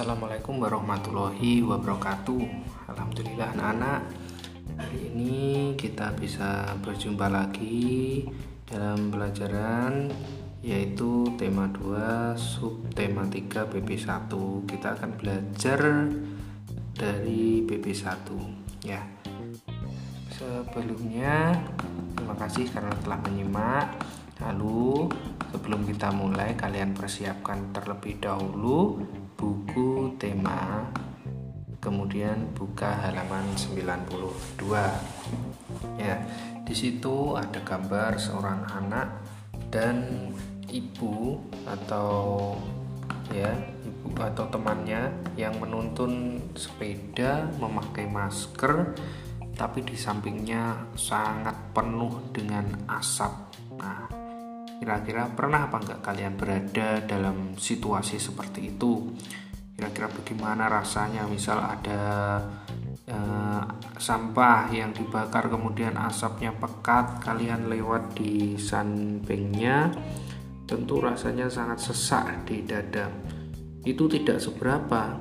Assalamualaikum 0.00 0.64
warahmatullahi 0.64 1.60
wabarakatuh. 1.60 2.40
Alhamdulillah 2.88 3.52
anak-anak. 3.52 4.00
Hari 4.80 5.12
ini 5.12 5.76
kita 5.76 6.16
bisa 6.16 6.72
berjumpa 6.80 7.28
lagi 7.28 8.24
dalam 8.64 9.12
pelajaran 9.12 10.08
yaitu 10.64 11.28
tema 11.36 11.68
2 11.68 12.32
sub 12.40 12.80
tema 12.96 13.28
3 13.28 13.68
BP1 13.68 14.32
kita 14.64 14.96
akan 14.96 15.20
belajar 15.20 16.08
dari 16.96 17.60
BP1 17.68 18.24
ya. 18.88 19.04
Sebelumnya 20.32 21.60
terima 22.16 22.40
kasih 22.40 22.72
karena 22.72 22.96
telah 23.04 23.20
menyimak. 23.20 24.00
Lalu 24.40 25.12
sebelum 25.52 25.84
kita 25.84 26.08
mulai 26.08 26.56
kalian 26.56 26.96
persiapkan 26.96 27.76
terlebih 27.76 28.16
dahulu 28.16 29.04
buku 29.40 30.20
tema 30.20 30.84
kemudian 31.80 32.52
buka 32.52 32.92
halaman 33.08 33.48
92 33.56 34.68
ya 35.96 36.20
di 36.60 36.74
situ 36.76 37.40
ada 37.40 37.64
gambar 37.64 38.20
seorang 38.20 38.68
anak 38.68 39.08
dan 39.72 40.28
ibu 40.68 41.40
atau 41.64 42.52
ya 43.32 43.56
ibu 43.80 44.12
atau 44.20 44.44
temannya 44.52 45.08
yang 45.40 45.56
menuntun 45.56 46.36
sepeda 46.52 47.48
memakai 47.56 48.04
masker 48.04 48.92
tapi 49.56 49.80
di 49.80 49.96
sampingnya 49.96 50.88
sangat 50.96 51.52
penuh 51.76 52.32
dengan 52.32 52.64
asap. 52.88 53.32
Nah 53.76 54.19
Kira-kira 54.80 55.28
pernah 55.28 55.68
apa 55.68 55.76
enggak 55.76 56.00
kalian 56.00 56.40
berada 56.40 57.04
dalam 57.04 57.52
situasi 57.52 58.16
seperti 58.16 58.72
itu? 58.72 59.12
Kira-kira 59.76 60.08
bagaimana 60.08 60.72
rasanya 60.72 61.28
misal 61.28 61.60
ada 61.60 62.00
eh, 63.04 63.62
sampah 64.00 64.72
yang 64.72 64.96
dibakar 64.96 65.52
kemudian 65.52 66.00
asapnya 66.00 66.56
pekat, 66.56 67.20
kalian 67.20 67.68
lewat 67.68 68.16
di 68.16 68.56
sampingnya 68.56 69.92
tentu 70.64 71.04
rasanya 71.04 71.52
sangat 71.52 71.84
sesak 71.84 72.48
di 72.48 72.64
dada. 72.64 73.12
Itu 73.84 74.08
tidak 74.08 74.40
seberapa. 74.40 75.20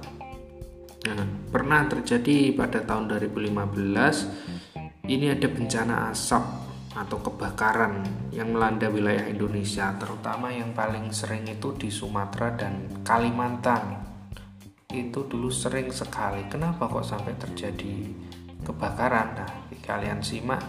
Nah, 0.99 1.27
pernah 1.51 1.83
terjadi 1.83 2.55
pada 2.55 2.79
tahun 2.87 3.11
2015 3.11 5.09
ini 5.09 5.25
ada 5.33 5.47
bencana 5.49 6.13
asap 6.15 6.58
atau 6.99 7.23
kebakaran 7.23 8.03
yang 8.35 8.51
melanda 8.51 8.91
wilayah 8.91 9.23
Indonesia, 9.31 9.95
terutama 9.95 10.51
yang 10.51 10.75
paling 10.75 11.15
sering 11.15 11.47
itu 11.47 11.71
di 11.79 11.87
Sumatera 11.87 12.59
dan 12.59 12.91
Kalimantan. 13.07 14.03
Itu 14.91 15.23
dulu 15.31 15.47
sering 15.47 15.95
sekali. 15.95 16.43
Kenapa 16.51 16.91
kok 16.91 17.07
sampai 17.07 17.39
terjadi 17.39 18.11
kebakaran? 18.67 19.39
Nah, 19.39 19.51
kalian 19.79 20.19
simak 20.19 20.59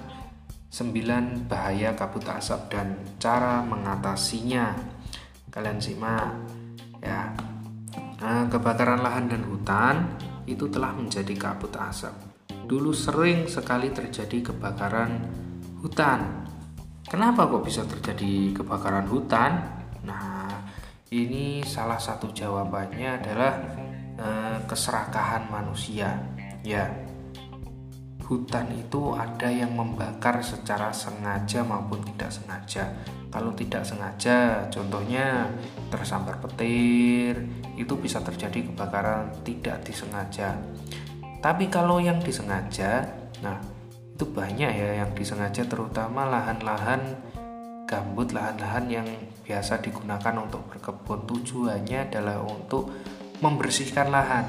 9 0.70 1.50
bahaya 1.50 1.98
kabut 1.98 2.22
asap 2.30 2.78
dan 2.78 2.94
cara 3.18 3.58
mengatasinya. 3.66 4.78
Kalian 5.50 5.82
simak 5.82 6.30
ya. 7.02 7.34
Nah, 8.22 8.46
kebakaran 8.46 9.02
lahan 9.02 9.26
dan 9.26 9.42
hutan 9.50 10.14
itu 10.46 10.70
telah 10.70 10.94
menjadi 10.94 11.34
kabut 11.34 11.74
asap. 11.74 12.14
Dulu 12.70 12.94
sering 12.94 13.50
sekali 13.50 13.90
terjadi 13.90 14.54
kebakaran 14.54 15.26
hutan. 15.80 16.44
Kenapa 17.08 17.48
kok 17.48 17.64
bisa 17.64 17.82
terjadi 17.88 18.54
kebakaran 18.54 19.08
hutan? 19.10 19.58
Nah, 20.06 20.62
ini 21.10 21.64
salah 21.66 21.98
satu 21.98 22.30
jawabannya 22.30 23.18
adalah 23.18 23.52
eh, 24.14 24.58
keserakahan 24.68 25.50
manusia. 25.50 26.14
Ya, 26.62 26.86
hutan 28.30 28.70
itu 28.76 29.16
ada 29.18 29.50
yang 29.50 29.74
membakar 29.74 30.38
secara 30.44 30.94
sengaja 30.94 31.66
maupun 31.66 31.98
tidak 32.14 32.30
sengaja. 32.30 32.84
Kalau 33.30 33.50
tidak 33.54 33.82
sengaja, 33.82 34.70
contohnya 34.70 35.50
tersambar 35.90 36.38
petir, 36.38 37.42
itu 37.74 37.94
bisa 37.98 38.22
terjadi 38.22 38.70
kebakaran 38.70 39.34
tidak 39.42 39.82
disengaja. 39.82 40.54
Tapi 41.40 41.66
kalau 41.72 42.02
yang 42.02 42.22
disengaja, 42.22 43.06
nah 43.42 43.79
itu 44.20 44.36
banyak 44.36 44.68
ya 44.68 45.00
yang 45.00 45.16
disengaja 45.16 45.64
terutama 45.64 46.28
lahan-lahan 46.28 47.00
gambut 47.88 48.36
lahan-lahan 48.36 48.84
yang 48.92 49.08
biasa 49.48 49.80
digunakan 49.80 50.36
untuk 50.36 50.60
berkebun. 50.68 51.24
Tujuannya 51.24 52.12
adalah 52.12 52.44
untuk 52.44 52.92
membersihkan 53.40 54.12
lahan. 54.12 54.44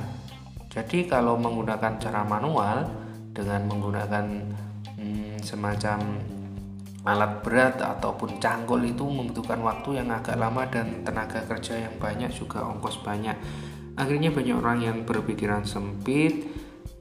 Jadi 0.68 1.08
kalau 1.08 1.40
menggunakan 1.40 2.04
cara 2.04 2.28
manual 2.28 2.84
dengan 3.32 3.64
menggunakan 3.72 4.26
hmm, 5.00 5.40
semacam 5.40 6.20
alat 7.08 7.40
berat 7.40 7.80
ataupun 7.80 8.44
cangkul 8.44 8.84
itu 8.84 9.08
membutuhkan 9.08 9.64
waktu 9.64 10.04
yang 10.04 10.12
agak 10.12 10.36
lama 10.36 10.68
dan 10.68 11.00
tenaga 11.08 11.48
kerja 11.48 11.88
yang 11.88 11.96
banyak 11.96 12.28
juga 12.28 12.68
ongkos 12.68 13.00
banyak. 13.08 13.40
Akhirnya 13.96 14.36
banyak 14.36 14.56
orang 14.60 14.84
yang 14.84 14.98
berpikiran 15.08 15.64
sempit 15.64 16.51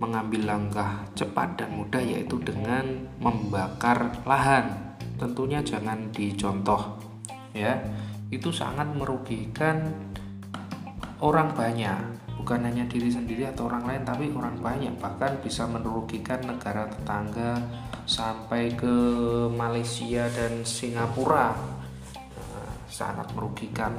mengambil 0.01 0.49
langkah 0.49 1.05
cepat 1.13 1.61
dan 1.61 1.77
mudah 1.77 2.01
yaitu 2.01 2.41
dengan 2.41 3.05
membakar 3.21 4.25
lahan. 4.25 4.97
Tentunya 5.21 5.61
jangan 5.61 6.09
dicontoh 6.11 6.97
ya. 7.53 7.77
Itu 8.33 8.49
sangat 8.49 8.89
merugikan 8.97 9.93
orang 11.21 11.53
banyak, 11.53 12.01
bukan 12.41 12.65
hanya 12.65 12.89
diri 12.89 13.13
sendiri 13.13 13.45
atau 13.53 13.69
orang 13.69 13.85
lain 13.85 14.03
tapi 14.09 14.33
orang 14.33 14.57
banyak 14.57 14.97
bahkan 14.97 15.37
bisa 15.45 15.69
merugikan 15.69 16.41
negara 16.49 16.89
tetangga 16.89 17.61
sampai 18.09 18.73
ke 18.73 18.95
Malaysia 19.53 20.25
dan 20.33 20.65
Singapura. 20.65 21.53
Nah, 22.33 22.73
sangat 22.89 23.29
merugikan, 23.37 23.93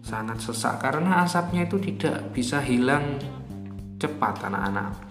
sangat 0.00 0.40
sesak 0.40 0.80
karena 0.80 1.26
asapnya 1.28 1.68
itu 1.68 1.76
tidak 1.76 2.32
bisa 2.32 2.64
hilang 2.64 3.20
cepat 4.00 4.48
anak-anak 4.48 5.05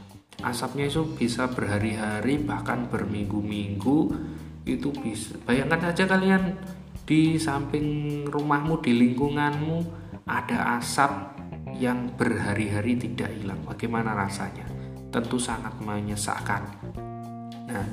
asapnya 0.45 0.85
itu 0.85 1.01
bisa 1.17 1.50
berhari-hari 1.50 2.38
bahkan 2.38 2.85
berminggu-minggu. 2.85 4.13
Itu 4.66 4.94
bisa. 4.94 5.41
Bayangkan 5.45 5.89
aja 5.89 6.06
kalian 6.06 6.53
di 7.06 7.38
samping 7.41 8.23
rumahmu 8.29 8.81
di 8.81 8.94
lingkunganmu 8.94 9.75
ada 10.25 10.78
asap 10.78 11.11
yang 11.81 12.13
berhari-hari 12.13 12.97
tidak 12.97 13.33
hilang. 13.33 13.61
Bagaimana 13.66 14.13
rasanya? 14.13 14.66
Tentu 15.09 15.41
sangat 15.41 15.73
menyesakkan 15.81 16.95
nah 17.66 17.85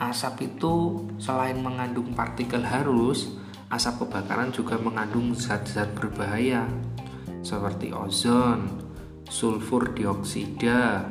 asap 0.00 0.54
itu 0.54 1.04
selain 1.20 1.60
mengandung 1.60 2.16
partikel 2.16 2.64
harus 2.64 3.36
asap 3.68 4.06
kebakaran 4.06 4.48
juga 4.50 4.80
mengandung 4.80 5.36
zat-zat 5.36 5.92
berbahaya 5.92 6.64
seperti 7.44 7.92
ozon 7.92 8.80
sulfur 9.28 9.92
dioksida 9.92 11.04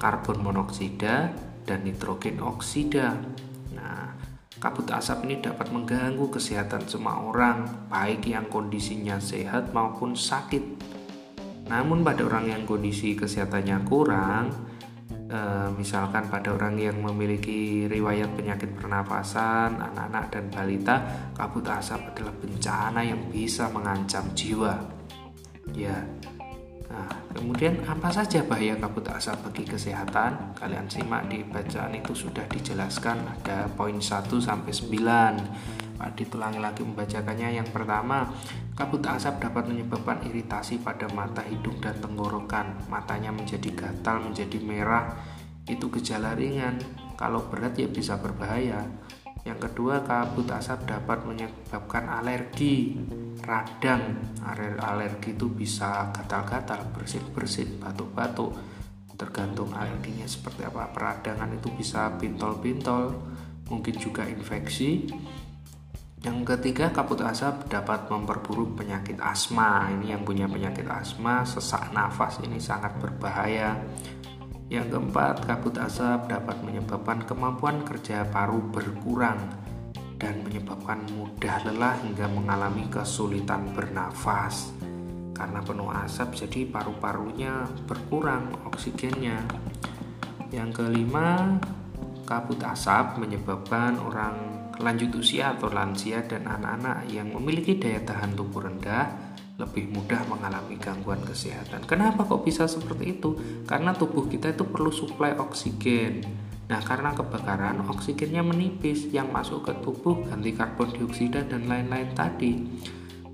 karbon 0.00 0.40
monoksida 0.40 1.28
dan 1.68 1.84
nitrogen 1.84 2.40
oksida. 2.40 3.20
Nah, 3.76 4.16
kabut 4.56 4.88
asap 4.88 5.28
ini 5.28 5.44
dapat 5.44 5.68
mengganggu 5.68 6.26
kesehatan 6.32 6.88
semua 6.88 7.20
orang, 7.20 7.86
baik 7.92 8.26
yang 8.26 8.48
kondisinya 8.48 9.20
sehat 9.20 9.76
maupun 9.76 10.16
sakit. 10.16 10.64
Namun 11.70 12.02
pada 12.02 12.26
orang 12.26 12.50
yang 12.50 12.62
kondisi 12.66 13.14
kesehatannya 13.14 13.86
kurang, 13.86 14.50
eh, 15.30 15.68
misalkan 15.78 16.26
pada 16.26 16.50
orang 16.50 16.74
yang 16.80 16.98
memiliki 16.98 17.86
riwayat 17.86 18.34
penyakit 18.34 18.74
pernapasan, 18.74 19.78
anak-anak 19.78 20.24
dan 20.34 20.44
balita, 20.50 20.96
kabut 21.36 21.62
asap 21.70 22.10
adalah 22.10 22.34
bencana 22.34 23.00
yang 23.06 23.22
bisa 23.30 23.70
mengancam 23.70 24.26
jiwa. 24.34 24.74
Ya, 25.70 25.94
Nah, 26.90 27.06
kemudian 27.30 27.78
apa 27.86 28.10
saja 28.10 28.42
bahaya 28.42 28.74
kabut 28.74 29.06
asap 29.06 29.46
bagi 29.46 29.62
kesehatan? 29.62 30.58
Kalian 30.58 30.90
simak 30.90 31.30
di 31.30 31.46
bacaan 31.46 31.94
itu 31.94 32.10
sudah 32.10 32.42
dijelaskan 32.50 33.22
ada 33.30 33.70
poin 33.78 33.94
1 33.94 34.26
sampai 34.42 34.74
9. 34.74 35.96
Pak 36.00 36.10
ditulangi 36.18 36.58
lagi 36.58 36.82
membacakannya. 36.82 37.62
Yang 37.62 37.70
pertama, 37.70 38.34
kabut 38.74 39.06
asap 39.06 39.38
dapat 39.38 39.70
menyebabkan 39.70 40.18
iritasi 40.26 40.82
pada 40.82 41.06
mata, 41.14 41.46
hidung 41.46 41.78
dan 41.78 41.94
tenggorokan. 42.02 42.90
Matanya 42.90 43.30
menjadi 43.30 43.70
gatal, 43.70 44.26
menjadi 44.26 44.58
merah. 44.58 45.14
Itu 45.70 45.92
gejala 45.94 46.34
ringan. 46.34 46.80
Kalau 47.14 47.46
berat 47.46 47.78
ya 47.78 47.86
bisa 47.86 48.18
berbahaya. 48.18 48.82
Yang 49.50 49.66
kedua, 49.66 50.06
kabut 50.06 50.46
asap 50.46 50.86
dapat 50.86 51.26
menyebabkan 51.26 52.06
alergi. 52.06 52.94
Radang. 53.42 54.14
Alergi 54.78 55.34
itu 55.34 55.50
bisa 55.50 56.14
gatal-gatal 56.14 56.86
bersin-bersin 56.94 57.82
batuk-batuk. 57.82 58.54
Tergantung 59.18 59.74
alerginya 59.74 60.24
seperti 60.30 60.70
apa. 60.70 60.94
Peradangan 60.94 61.50
itu 61.50 61.66
bisa 61.74 62.14
pintol-pintol 62.14 63.10
mungkin 63.66 63.94
juga 63.98 64.22
infeksi. 64.30 65.10
Yang 66.20 66.38
ketiga, 66.52 66.92
kabut 66.92 67.24
asap 67.24 67.72
dapat 67.72 68.06
memperburuk 68.06 68.78
penyakit 68.78 69.18
asma. 69.18 69.88
Ini 69.88 70.14
yang 70.14 70.22
punya 70.22 70.46
penyakit 70.46 70.84
asma, 70.84 71.42
sesak 71.48 71.90
nafas 71.96 72.38
ini 72.44 72.60
sangat 72.60 72.92
berbahaya. 73.00 73.72
Yang 74.70 74.94
keempat, 74.94 75.50
kabut 75.50 75.74
asap 75.82 76.30
dapat 76.30 76.62
menyebabkan 76.62 77.26
kemampuan 77.26 77.82
kerja 77.82 78.22
paru 78.30 78.62
berkurang 78.70 79.42
dan 80.14 80.46
menyebabkan 80.46 81.10
mudah 81.10 81.66
lelah 81.66 81.98
hingga 82.06 82.30
mengalami 82.30 82.86
kesulitan 82.86 83.74
bernafas. 83.74 84.70
Karena 85.34 85.58
penuh 85.58 85.90
asap, 85.90 86.46
jadi 86.46 86.70
paru-parunya 86.70 87.66
berkurang 87.90 88.54
oksigennya. 88.70 89.42
Yang 90.54 90.86
kelima, 90.86 91.58
kabut 92.22 92.62
asap 92.62 93.18
menyebabkan 93.18 93.98
orang 93.98 94.70
lanjut 94.78 95.18
usia 95.18 95.58
atau 95.58 95.66
lansia 95.66 96.22
dan 96.30 96.46
anak-anak 96.46 97.10
yang 97.10 97.26
memiliki 97.34 97.74
daya 97.74 98.06
tahan 98.06 98.38
tubuh 98.38 98.70
rendah 98.70 99.29
lebih 99.60 99.92
mudah 99.92 100.24
mengalami 100.24 100.80
gangguan 100.80 101.20
kesehatan. 101.20 101.84
Kenapa 101.84 102.24
kok 102.24 102.40
bisa 102.40 102.64
seperti 102.64 103.20
itu? 103.20 103.36
Karena 103.68 103.92
tubuh 103.92 104.24
kita 104.24 104.56
itu 104.56 104.64
perlu 104.64 104.88
suplai 104.88 105.36
oksigen. 105.36 106.24
Nah, 106.70 106.80
karena 106.80 107.10
kebakaran, 107.12 107.82
oksigennya 107.90 108.46
menipis 108.46 109.10
yang 109.10 109.28
masuk 109.34 109.66
ke 109.68 109.72
tubuh 109.82 110.22
ganti 110.24 110.54
karbon 110.54 110.94
dioksida 110.94 111.44
dan 111.50 111.66
lain-lain 111.66 112.14
tadi. 112.14 112.62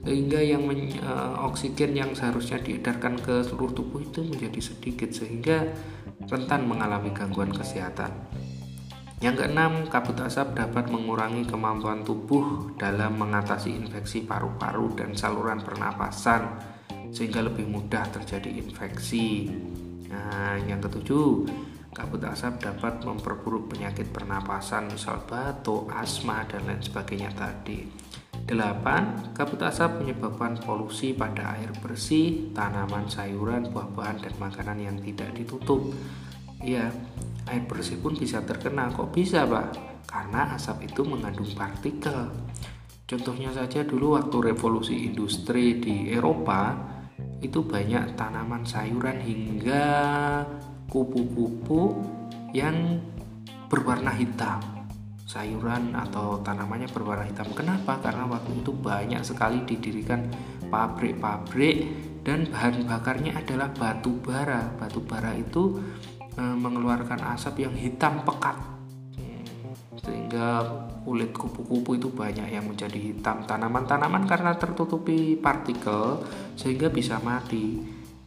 Sehingga 0.06 0.40
yang 0.40 0.64
men, 0.64 0.88
e, 0.96 1.12
oksigen 1.44 1.92
yang 1.92 2.14
seharusnya 2.16 2.62
diedarkan 2.62 3.18
ke 3.20 3.44
seluruh 3.44 3.74
tubuh 3.76 4.00
itu 4.00 4.22
menjadi 4.22 4.60
sedikit 4.62 5.10
sehingga 5.12 5.68
rentan 6.30 6.64
mengalami 6.64 7.12
gangguan 7.12 7.52
kesehatan. 7.52 8.14
Yang 9.16 9.48
keenam, 9.48 9.88
kabut 9.88 10.20
asap 10.20 10.60
dapat 10.60 10.92
mengurangi 10.92 11.48
kemampuan 11.48 12.04
tubuh 12.04 12.76
dalam 12.76 13.16
mengatasi 13.16 13.72
infeksi 13.72 14.28
paru-paru 14.28 14.92
dan 14.92 15.16
saluran 15.16 15.64
pernapasan 15.64 16.52
sehingga 17.16 17.40
lebih 17.40 17.64
mudah 17.64 18.04
terjadi 18.12 18.60
infeksi. 18.60 19.48
Nah, 20.12 20.60
yang 20.68 20.84
ketujuh, 20.84 21.48
kabut 21.96 22.20
asap 22.28 22.60
dapat 22.60 23.00
memperburuk 23.08 23.72
penyakit 23.72 24.12
pernapasan 24.12 24.92
misal 24.92 25.24
batuk, 25.24 25.88
asma 25.96 26.44
dan 26.44 26.68
lain 26.68 26.84
sebagainya 26.84 27.32
tadi. 27.32 27.88
Delapan, 28.46 29.32
Kabut 29.34 29.58
asap 29.58 30.04
menyebabkan 30.04 30.60
polusi 30.62 31.10
pada 31.16 31.58
air 31.58 31.72
bersih, 31.82 32.54
tanaman, 32.54 33.10
sayuran, 33.10 33.74
buah-buahan, 33.74 34.22
dan 34.22 34.34
makanan 34.38 34.78
yang 34.80 34.96
tidak 35.02 35.34
ditutup. 35.34 35.82
Iya, 36.62 36.94
air 37.46 37.64
bersih 37.64 37.98
pun 37.98 38.14
bisa 38.18 38.42
terkena. 38.42 38.90
Kok 38.90 39.14
bisa, 39.14 39.46
Pak? 39.46 39.66
Karena 40.06 40.54
asap 40.54 40.90
itu 40.90 41.02
mengandung 41.06 41.48
partikel. 41.54 42.30
Contohnya 43.06 43.54
saja 43.54 43.86
dulu 43.86 44.18
waktu 44.18 44.50
revolusi 44.50 45.06
industri 45.06 45.78
di 45.78 46.10
Eropa, 46.10 46.74
itu 47.38 47.62
banyak 47.62 48.18
tanaman 48.18 48.66
sayuran 48.66 49.22
hingga 49.22 49.86
kupu-kupu 50.90 52.02
yang 52.50 52.98
berwarna 53.70 54.10
hitam. 54.10 54.58
Sayuran 55.26 55.94
atau 55.94 56.42
tanamannya 56.42 56.90
berwarna 56.90 57.26
hitam. 57.26 57.50
Kenapa? 57.54 57.98
Karena 58.02 58.26
waktu 58.26 58.62
itu 58.62 58.74
banyak 58.74 59.22
sekali 59.26 59.62
didirikan 59.66 60.26
pabrik-pabrik 60.70 61.86
dan 62.26 62.46
bahan 62.50 62.90
bakarnya 62.90 63.38
adalah 63.38 63.70
batu 63.74 64.18
bara. 64.22 64.70
Batu 64.78 65.02
bara 65.02 65.34
itu 65.34 65.78
Eh, 66.36 66.56
mengeluarkan 66.56 67.32
asap 67.32 67.64
yang 67.64 67.72
hitam 67.72 68.20
pekat. 68.20 68.60
Sehingga 70.04 70.60
kulit 71.00 71.32
kupu-kupu 71.32 71.96
itu 71.96 72.12
banyak 72.12 72.52
yang 72.52 72.68
menjadi 72.68 73.00
hitam. 73.00 73.48
Tanaman-tanaman 73.48 74.28
karena 74.28 74.52
tertutupi 74.52 75.32
partikel 75.40 76.20
sehingga 76.52 76.92
bisa 76.92 77.16
mati. 77.24 77.80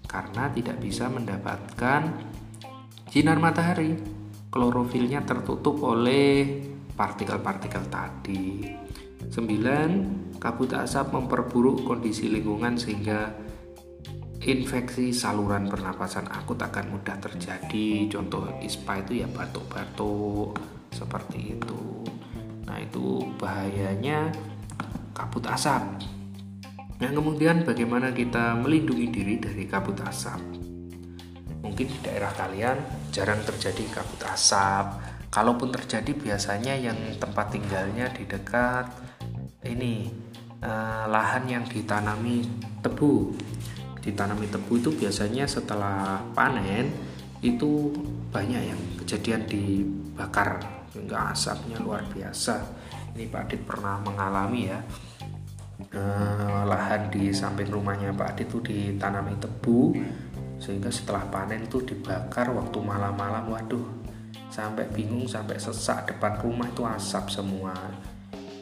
Karena 0.10 0.50
tidak 0.50 0.82
bisa 0.82 1.06
mendapatkan 1.06 2.02
sinar 3.14 3.38
matahari. 3.38 3.94
Klorofilnya 4.50 5.22
tertutup 5.22 5.78
oleh 5.86 6.66
partikel-partikel 6.98 7.94
tadi. 7.94 8.66
9 9.30 10.42
kabut 10.42 10.74
asap 10.74 11.14
memperburuk 11.14 11.86
kondisi 11.86 12.26
lingkungan 12.26 12.74
sehingga 12.74 13.49
infeksi 14.40 15.12
saluran 15.12 15.68
pernapasan 15.68 16.32
akut 16.32 16.56
akan 16.56 16.96
mudah 16.96 17.20
terjadi. 17.20 18.08
Contoh 18.08 18.48
ISPA 18.64 19.04
itu 19.04 19.24
ya 19.24 19.28
batuk-batuk 19.28 20.56
seperti 20.96 21.60
itu. 21.60 22.08
Nah, 22.64 22.80
itu 22.80 23.28
bahayanya 23.36 24.32
kabut 25.12 25.44
asap. 25.52 25.84
Yang 27.00 27.14
kemudian 27.20 27.58
bagaimana 27.68 28.12
kita 28.16 28.56
melindungi 28.60 29.08
diri 29.12 29.36
dari 29.40 29.64
kabut 29.68 30.00
asap? 30.08 30.40
Mungkin 31.60 31.88
di 31.92 32.00
daerah 32.00 32.32
kalian 32.32 32.80
jarang 33.12 33.44
terjadi 33.44 33.84
kabut 33.92 34.24
asap. 34.24 35.00
Kalaupun 35.30 35.70
terjadi 35.70 36.16
biasanya 36.16 36.74
yang 36.74 36.98
tempat 37.22 37.54
tinggalnya 37.54 38.10
di 38.10 38.26
dekat 38.26 38.90
ini 39.68 40.10
eh, 40.64 41.06
lahan 41.06 41.46
yang 41.46 41.64
ditanami 41.70 42.50
tebu 42.82 43.36
ditanami 44.00 44.48
tebu 44.48 44.80
itu 44.80 44.90
biasanya 44.96 45.46
setelah 45.46 46.24
panen 46.32 46.92
itu 47.40 47.92
banyak 48.32 48.62
yang 48.72 48.82
kejadian 49.04 49.48
dibakar 49.48 50.60
hingga 50.96 51.32
asapnya 51.32 51.80
luar 51.80 52.04
biasa. 52.12 52.64
Ini 53.16 53.28
Pak 53.32 53.42
Adit 53.48 53.62
pernah 53.64 54.00
mengalami 54.04 54.72
ya. 54.72 54.80
Eh, 55.90 56.62
lahan 56.68 57.08
di 57.08 57.32
samping 57.32 57.72
rumahnya 57.72 58.12
Pak 58.12 58.36
Adit 58.36 58.48
itu 58.52 58.60
ditanami 58.60 59.36
tebu 59.40 59.96
sehingga 60.60 60.92
setelah 60.92 61.24
panen 61.32 61.64
itu 61.64 61.80
dibakar 61.84 62.52
waktu 62.52 62.78
malam-malam. 62.84 63.48
Waduh 63.52 63.88
sampai 64.50 64.90
bingung 64.92 65.30
sampai 65.30 65.56
sesak 65.62 66.10
depan 66.10 66.36
rumah 66.44 66.68
itu 66.68 66.84
asap 66.84 67.32
semua. 67.32 67.74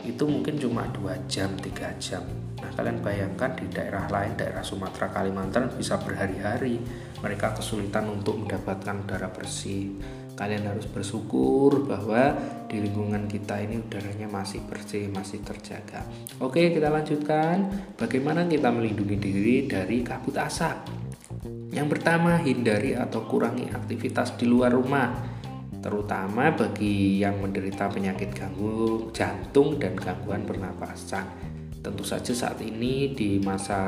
Itu 0.06 0.30
mungkin 0.30 0.62
cuma 0.62 0.86
dua 0.94 1.18
jam 1.28 1.51
tiga 1.60 1.92
jam 1.98 2.24
Nah, 2.57 2.74
kalian 2.74 3.06
bayangkan 3.06 3.54
di 3.54 3.69
daerah 3.69 4.09
lain, 4.09 4.33
daerah 4.33 4.65
Sumatera, 4.65 5.13
Kalimantan 5.13 5.69
bisa 5.77 6.01
berhari-hari 6.01 6.81
mereka 7.21 7.54
kesulitan 7.54 8.09
untuk 8.09 8.42
mendapatkan 8.42 9.06
udara 9.06 9.30
bersih. 9.30 9.94
Kalian 10.38 10.69
harus 10.69 10.86
bersyukur 10.86 11.89
bahwa 11.89 12.38
di 12.69 12.77
lingkungan 12.77 13.25
kita 13.25 13.57
ini 13.57 13.81
udaranya 13.81 14.30
masih 14.30 14.62
bersih, 14.69 15.09
masih 15.09 15.42
terjaga. 15.42 16.06
Oke, 16.38 16.69
kita 16.74 16.93
lanjutkan. 16.93 17.65
Bagaimana 17.98 18.46
kita 18.46 18.70
melindungi 18.70 19.17
diri 19.17 19.55
dari 19.65 20.05
kabut 20.05 20.38
asap? 20.38 20.93
Yang 21.74 21.88
pertama, 21.89 22.38
hindari 22.41 22.93
atau 22.93 23.25
kurangi 23.25 23.70
aktivitas 23.70 24.38
di 24.38 24.46
luar 24.46 24.74
rumah 24.74 25.38
terutama 25.77 26.51
bagi 26.51 27.22
yang 27.22 27.38
menderita 27.39 27.88
penyakit 27.88 28.34
ganggu 28.34 29.08
jantung 29.13 29.77
dan 29.77 29.93
gangguan 29.96 30.43
pernapasan. 30.43 31.57
Tentu 31.81 32.03
saja 32.03 32.34
saat 32.34 32.60
ini 32.63 33.13
di 33.13 33.38
masa 33.39 33.79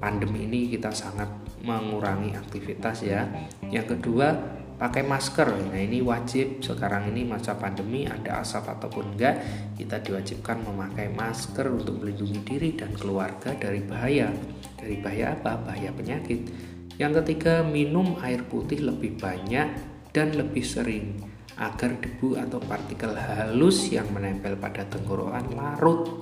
pandemi 0.00 0.44
ini 0.48 0.72
kita 0.72 0.92
sangat 0.92 1.28
mengurangi 1.64 2.36
aktivitas 2.36 3.02
ya. 3.06 3.26
Yang 3.66 3.98
kedua, 3.98 4.32
pakai 4.76 5.02
masker. 5.02 5.48
Nah, 5.72 5.80
ini 5.80 6.04
wajib 6.04 6.60
sekarang 6.60 7.10
ini 7.10 7.24
masa 7.24 7.56
pandemi 7.56 8.04
ada 8.04 8.44
asap 8.44 8.76
ataupun 8.76 9.16
enggak, 9.16 9.40
kita 9.74 10.00
diwajibkan 10.04 10.62
memakai 10.62 11.08
masker 11.10 11.72
untuk 11.72 12.04
melindungi 12.04 12.40
diri 12.44 12.70
dan 12.76 12.92
keluarga 12.92 13.56
dari 13.56 13.80
bahaya. 13.82 14.30
Dari 14.76 15.00
bahaya 15.00 15.34
apa? 15.36 15.56
Bahaya 15.58 15.90
penyakit. 15.96 16.52
Yang 16.96 17.24
ketiga, 17.24 17.60
minum 17.64 18.16
air 18.24 18.44
putih 18.44 18.80
lebih 18.84 19.20
banyak 19.20 19.68
dan 20.12 20.32
lebih 20.32 20.64
sering 20.64 21.36
agar 21.56 21.96
debu 21.96 22.36
atau 22.36 22.60
partikel 22.60 23.16
halus 23.16 23.88
yang 23.88 24.08
menempel 24.12 24.60
pada 24.60 24.84
tenggorokan 24.92 25.56
larut 25.56 26.20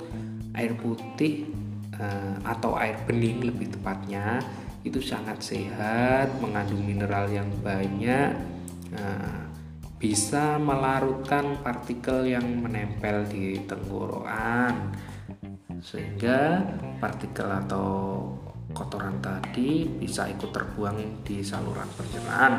air 0.54 0.72
putih 0.78 1.50
uh, 1.98 2.36
atau 2.46 2.78
air 2.78 2.98
bening 3.06 3.44
lebih 3.44 3.74
tepatnya 3.74 4.40
itu 4.84 5.00
sangat 5.00 5.40
sehat 5.40 6.38
mengandung 6.38 6.84
mineral 6.84 7.26
yang 7.28 7.48
banyak 7.64 8.36
uh, 8.94 9.44
bisa 9.96 10.60
melarutkan 10.60 11.56
partikel 11.64 12.28
yang 12.28 12.44
menempel 12.60 13.24
di 13.24 13.64
tenggorokan 13.64 14.92
sehingga 15.80 16.60
partikel 17.00 17.48
atau 17.48 17.88
kotoran 18.74 19.20
tadi 19.22 19.88
bisa 19.88 20.28
ikut 20.28 20.50
terbuang 20.50 21.24
di 21.24 21.40
saluran 21.40 21.88
pencernaan. 21.96 22.52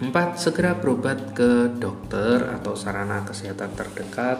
4. 0.00 0.10
Segera 0.34 0.74
berobat 0.74 1.36
ke 1.36 1.70
dokter 1.78 2.50
atau 2.50 2.74
sarana 2.74 3.22
kesehatan 3.22 3.72
terdekat 3.78 4.38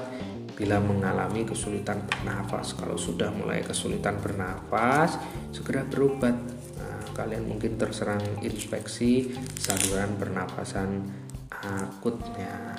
bila 0.55 0.79
mengalami 0.79 1.43
kesulitan 1.43 2.07
bernafas. 2.07 2.75
Kalau 2.79 2.95
sudah 2.95 3.31
mulai 3.35 3.63
kesulitan 3.63 4.19
bernafas, 4.23 5.19
segera 5.51 5.83
berobat. 5.87 6.35
Nah, 6.79 7.03
kalian 7.15 7.47
mungkin 7.47 7.79
terserang 7.79 8.23
infeksi 8.43 9.35
saluran 9.59 10.15
pernapasan 10.19 11.07
akutnya. 11.51 12.79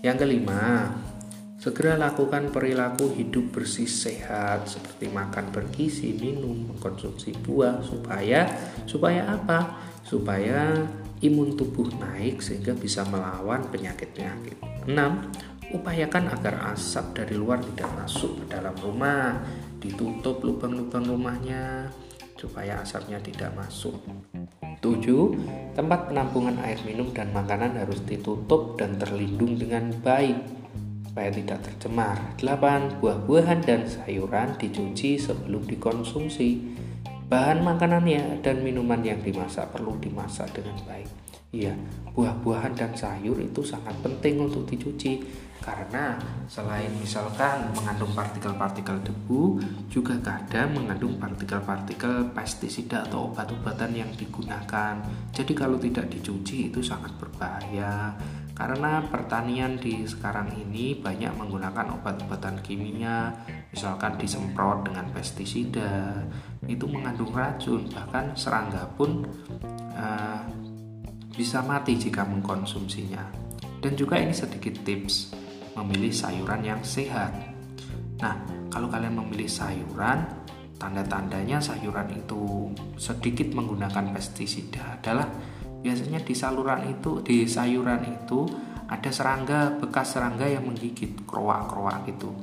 Yang 0.00 0.16
kelima, 0.24 0.88
Segera 1.60 1.92
lakukan 1.92 2.48
perilaku 2.48 3.12
hidup 3.12 3.52
bersih 3.52 3.84
sehat 3.84 4.64
seperti 4.64 5.12
makan 5.12 5.52
bergizi, 5.52 6.16
minum, 6.16 6.72
mengkonsumsi 6.72 7.36
buah 7.36 7.84
supaya 7.84 8.48
supaya 8.88 9.28
apa? 9.28 9.76
Supaya 10.00 10.72
imun 11.20 11.60
tubuh 11.60 11.84
naik 12.00 12.40
sehingga 12.40 12.72
bisa 12.72 13.04
melawan 13.04 13.68
penyakit-penyakit. 13.68 14.56
6. 14.88 14.96
Upayakan 15.70 16.34
agar 16.34 16.74
asap 16.74 17.22
dari 17.22 17.38
luar 17.38 17.62
tidak 17.62 17.94
masuk 17.94 18.42
ke 18.42 18.44
dalam 18.50 18.74
rumah. 18.82 19.38
Ditutup 19.78 20.42
lubang-lubang 20.42 21.06
rumahnya 21.06 21.86
supaya 22.34 22.82
asapnya 22.82 23.22
tidak 23.22 23.54
masuk. 23.54 23.94
7. 24.82 25.76
Tempat 25.78 26.10
penampungan 26.10 26.58
air 26.66 26.80
minum 26.82 27.14
dan 27.14 27.30
makanan 27.30 27.78
harus 27.78 28.02
ditutup 28.02 28.74
dan 28.74 28.98
terlindung 28.98 29.54
dengan 29.54 29.94
baik 30.02 30.42
supaya 31.06 31.30
tidak 31.30 31.62
tercemar. 31.62 32.18
8. 32.42 32.98
Buah-buahan 32.98 33.62
dan 33.62 33.86
sayuran 33.86 34.58
dicuci 34.58 35.22
sebelum 35.22 35.70
dikonsumsi. 35.70 36.80
Bahan 37.30 37.62
makanannya 37.62 38.42
dan 38.42 38.66
minuman 38.66 39.06
yang 39.06 39.22
dimasak 39.22 39.70
perlu 39.70 39.94
dimasak 40.02 40.50
dengan 40.50 40.74
baik. 40.82 41.29
Iya, 41.50 41.74
buah-buahan 42.14 42.78
dan 42.78 42.94
sayur 42.94 43.34
itu 43.42 43.66
sangat 43.66 43.98
penting 44.06 44.46
untuk 44.46 44.70
dicuci. 44.70 45.18
Karena 45.60 46.16
selain 46.48 46.88
misalkan 46.96 47.68
mengandung 47.76 48.16
partikel-partikel 48.16 48.96
debu 49.04 49.60
juga 49.92 50.16
kadang 50.24 50.72
mengandung 50.72 51.20
partikel-partikel 51.20 52.32
pestisida 52.32 53.04
atau 53.04 53.28
obat-obatan 53.28 53.92
yang 53.92 54.08
digunakan. 54.16 54.96
Jadi 55.36 55.52
kalau 55.52 55.76
tidak 55.76 56.08
dicuci 56.08 56.72
itu 56.72 56.80
sangat 56.80 57.12
berbahaya. 57.20 58.16
Karena 58.56 59.04
pertanian 59.04 59.76
di 59.76 60.06
sekarang 60.08 60.48
ini 60.54 60.96
banyak 60.96 61.32
menggunakan 61.36 61.96
obat-obatan 61.98 62.60
kimia 62.64 63.32
misalkan 63.68 64.16
disemprot 64.16 64.88
dengan 64.88 65.12
pestisida. 65.12 66.24
Itu 66.64 66.88
mengandung 66.88 67.36
racun 67.36 67.84
bahkan 67.92 68.32
serangga 68.32 68.88
pun 68.96 69.28
uh, 69.92 70.69
bisa 71.40 71.64
mati 71.64 71.96
jika 71.96 72.28
mengkonsumsinya 72.28 73.24
dan 73.80 73.96
juga 73.96 74.20
ini 74.20 74.36
sedikit 74.36 74.76
tips 74.84 75.32
memilih 75.72 76.12
sayuran 76.12 76.60
yang 76.60 76.84
sehat. 76.84 77.32
Nah, 78.20 78.36
kalau 78.68 78.92
kalian 78.92 79.16
memilih 79.16 79.48
sayuran, 79.48 80.28
tanda-tandanya 80.76 81.56
sayuran 81.64 82.12
itu 82.12 82.68
sedikit 83.00 83.56
menggunakan 83.56 84.12
pestisida 84.12 85.00
adalah 85.00 85.32
biasanya 85.80 86.20
di 86.20 86.36
saluran 86.36 86.92
itu, 86.92 87.24
di 87.24 87.48
sayuran 87.48 88.04
itu 88.04 88.44
ada 88.92 89.08
serangga, 89.08 89.80
bekas 89.80 90.12
serangga 90.12 90.44
yang 90.44 90.68
menggigit, 90.68 91.24
kroak-kroak 91.24 92.04
gitu. 92.04 92.36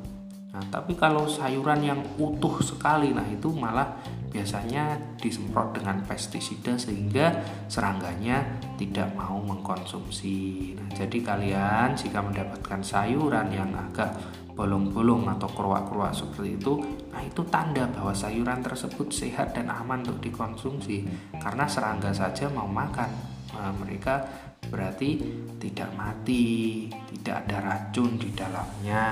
Nah, 0.58 0.66
tapi 0.74 0.98
kalau 0.98 1.30
sayuran 1.30 1.86
yang 1.86 2.02
utuh 2.18 2.58
sekali, 2.66 3.14
nah 3.14 3.22
itu 3.30 3.54
malah 3.54 3.94
biasanya 4.34 4.98
disemprot 5.22 5.78
dengan 5.78 6.02
pestisida 6.02 6.74
sehingga 6.74 7.30
serangganya 7.70 8.42
tidak 8.74 9.14
mau 9.14 9.38
mengkonsumsi. 9.38 10.74
Nah, 10.74 10.90
jadi 10.98 11.18
kalian 11.22 11.94
jika 11.94 12.26
mendapatkan 12.26 12.82
sayuran 12.82 13.54
yang 13.54 13.70
agak 13.78 14.18
bolong-bolong 14.58 15.30
atau 15.38 15.46
keruak-keruak 15.54 16.18
seperti 16.18 16.58
itu, 16.58 16.82
nah 17.14 17.22
itu 17.22 17.46
tanda 17.54 17.86
bahwa 17.94 18.10
sayuran 18.10 18.58
tersebut 18.66 19.14
sehat 19.14 19.54
dan 19.54 19.70
aman 19.70 20.02
untuk 20.02 20.26
dikonsumsi 20.26 21.06
karena 21.38 21.70
serangga 21.70 22.10
saja 22.10 22.50
mau 22.50 22.66
makan. 22.66 23.14
Nah, 23.54 23.70
mereka 23.78 24.26
berarti 24.74 25.22
tidak 25.62 25.94
mati, 25.94 26.90
tidak 27.14 27.46
ada 27.46 27.58
racun 27.62 28.18
di 28.18 28.34
dalamnya. 28.34 29.06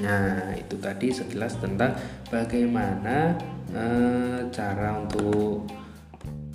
Nah, 0.00 0.56
itu 0.56 0.80
tadi 0.80 1.12
sekilas 1.12 1.60
tentang 1.60 1.92
bagaimana 2.32 3.36
eh, 3.70 4.40
cara 4.48 4.96
untuk 4.96 5.68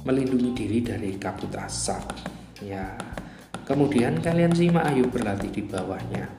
melindungi 0.06 0.52
diri 0.54 0.80
dari 0.86 1.18
kabut 1.18 1.52
asap. 1.58 2.06
Ya 2.62 2.94
kemudian 3.66 4.22
kalian 4.22 4.54
simak 4.54 4.86
ayo 4.94 5.10
berlatih 5.10 5.50
di 5.50 5.66
bawahnya. 5.66 6.30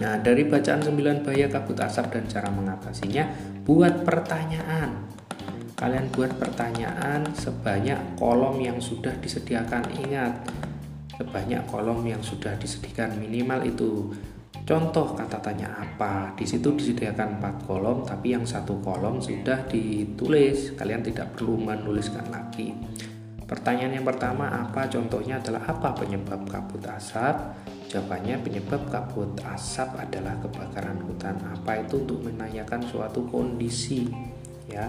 Nah 0.00 0.20
dari 0.20 0.44
bacaan 0.44 0.84
9 0.84 1.24
bahaya 1.24 1.48
kabut 1.48 1.80
asap 1.80 2.12
dan 2.12 2.24
cara 2.28 2.48
mengatasinya 2.52 3.24
buat 3.64 4.04
pertanyaan. 4.04 5.08
Kalian 5.80 6.12
buat 6.12 6.36
pertanyaan 6.36 7.24
sebanyak 7.32 8.20
kolom 8.20 8.60
yang 8.60 8.76
sudah 8.76 9.16
disediakan. 9.16 9.88
Ingat 9.96 10.44
sebanyak 11.16 11.64
kolom 11.64 12.04
yang 12.04 12.20
sudah 12.20 12.52
disediakan 12.60 13.16
minimal 13.16 13.64
itu 13.64 14.12
Contoh 14.64 15.18
kata 15.18 15.42
tanya 15.42 15.66
apa? 15.76 16.30
Di 16.38 16.46
situ 16.46 16.70
disediakan 16.76 17.40
empat 17.40 17.66
kolom, 17.66 18.06
tapi 18.06 18.36
yang 18.36 18.46
satu 18.46 18.78
kolom 18.78 19.18
sudah 19.18 19.66
ditulis. 19.66 20.78
Kalian 20.78 21.02
tidak 21.02 21.34
perlu 21.34 21.58
menuliskan 21.58 22.28
lagi. 22.30 22.76
Pertanyaan 23.50 23.98
yang 23.98 24.06
pertama 24.06 24.46
apa? 24.46 24.86
Contohnya 24.86 25.42
adalah 25.42 25.66
apa 25.66 25.90
penyebab 25.98 26.46
kabut 26.46 26.86
asap? 26.86 27.34
Jawabannya 27.90 28.38
penyebab 28.46 28.86
kabut 28.86 29.34
asap 29.42 29.90
adalah 29.98 30.38
kebakaran 30.38 31.02
hutan. 31.02 31.34
Apa 31.50 31.82
itu 31.82 31.98
untuk 31.98 32.22
menanyakan 32.30 32.78
suatu 32.86 33.26
kondisi? 33.26 34.06
Ya. 34.70 34.86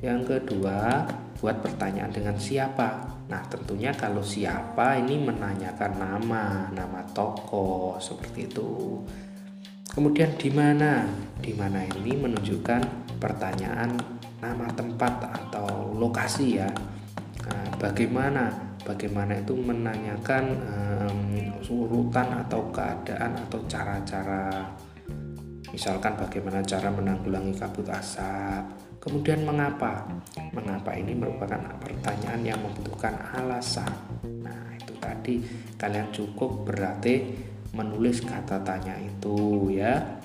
Yang 0.00 0.40
kedua, 0.40 1.04
buat 1.40 1.60
pertanyaan 1.60 2.12
dengan 2.12 2.36
siapa. 2.36 3.04
Nah, 3.28 3.42
tentunya 3.50 3.92
kalau 3.92 4.22
siapa 4.22 4.96
ini 5.00 5.20
menanyakan 5.20 5.92
nama, 5.98 6.70
nama 6.72 7.00
toko 7.12 7.98
seperti 8.00 8.48
itu. 8.48 9.02
Kemudian 9.90 10.36
di 10.36 10.50
mana? 10.52 11.04
Di 11.40 11.52
mana 11.56 11.80
ini 11.84 12.12
menunjukkan 12.16 13.12
pertanyaan 13.16 13.96
nama 14.40 14.68
tempat 14.76 15.12
atau 15.32 15.96
lokasi 15.96 16.60
ya. 16.60 16.68
Nah, 17.46 17.66
bagaimana? 17.80 18.52
Bagaimana 18.86 19.34
itu 19.34 19.50
menanyakan 19.58 20.44
um, 20.62 21.18
urutan 21.66 22.46
atau 22.46 22.70
keadaan 22.70 23.34
atau 23.34 23.58
cara-cara 23.66 24.62
misalkan 25.74 26.14
bagaimana 26.14 26.62
cara 26.62 26.88
menanggulangi 26.94 27.52
kabut 27.58 27.90
asap 27.90 28.85
Kemudian 28.98 29.46
mengapa? 29.46 30.06
Mengapa 30.50 30.96
ini 30.96 31.14
merupakan 31.14 31.60
pertanyaan 31.78 32.42
yang 32.42 32.60
membutuhkan 32.62 33.14
alasan. 33.36 33.88
Nah, 34.42 34.74
itu 34.74 34.92
tadi 34.98 35.34
kalian 35.78 36.10
cukup 36.10 36.66
berarti 36.66 37.22
menulis 37.76 38.24
kata 38.24 38.64
tanya 38.64 38.96
itu 38.98 39.70
ya. 39.76 40.20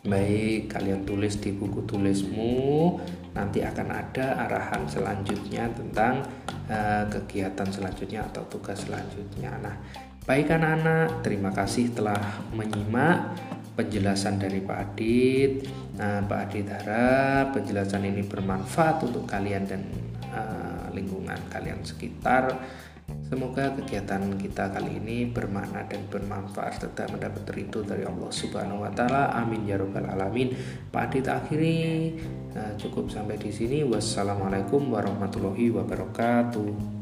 Baik, 0.00 0.72
kalian 0.72 1.04
tulis 1.04 1.38
di 1.38 1.52
buku 1.52 1.84
tulismu. 1.84 2.96
Nanti 3.36 3.62
akan 3.62 3.88
ada 3.88 4.48
arahan 4.48 4.88
selanjutnya 4.88 5.70
tentang 5.70 6.26
uh, 6.66 7.04
kegiatan 7.06 7.68
selanjutnya 7.68 8.26
atau 8.32 8.42
tugas 8.48 8.82
selanjutnya. 8.82 9.54
Nah, 9.60 9.76
baik 10.24 10.50
anak-anak, 10.50 11.22
terima 11.22 11.52
kasih 11.54 11.92
telah 11.94 12.18
menyimak 12.50 13.36
penjelasan 13.80 14.36
dari 14.36 14.60
Pak 14.60 14.78
Adit. 14.92 15.64
Nah, 15.96 16.20
Pak 16.28 16.40
Adit 16.52 16.68
harap 16.68 17.56
penjelasan 17.56 18.04
ini 18.04 18.20
bermanfaat 18.20 19.00
untuk 19.08 19.24
kalian 19.24 19.64
dan 19.64 19.80
uh, 20.36 20.92
lingkungan 20.92 21.40
kalian 21.48 21.80
sekitar. 21.80 22.52
Semoga 23.26 23.74
kegiatan 23.74 24.22
kita 24.38 24.70
kali 24.70 25.02
ini 25.02 25.26
bermakna 25.26 25.82
dan 25.88 26.06
bermanfaat 26.06 26.78
serta 26.78 27.10
mendapat 27.10 27.42
ridho 27.50 27.82
dari 27.82 28.06
Allah 28.06 28.30
Subhanahu 28.30 28.86
wa 28.86 28.92
taala. 28.92 29.34
Amin 29.34 29.66
ya 29.66 29.80
rabbal 29.80 30.06
alamin. 30.06 30.54
Pak 30.92 31.10
Adit 31.10 31.26
akhiri 31.26 31.74
uh, 32.54 32.76
cukup 32.76 33.08
sampai 33.08 33.40
di 33.40 33.50
sini. 33.50 33.82
Wassalamualaikum 33.82 34.92
warahmatullahi 34.92 35.72
wabarakatuh. 35.72 36.99